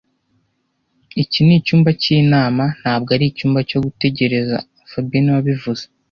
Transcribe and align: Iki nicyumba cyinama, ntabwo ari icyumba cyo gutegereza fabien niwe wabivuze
Iki 1.21 1.39
nicyumba 1.45 1.89
cyinama, 2.01 2.63
ntabwo 2.79 3.09
ari 3.15 3.25
icyumba 3.27 3.59
cyo 3.69 3.79
gutegereza 3.85 4.57
fabien 4.89 5.21
niwe 5.23 5.35
wabivuze 5.39 5.83